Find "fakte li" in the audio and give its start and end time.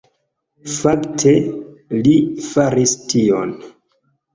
0.75-2.17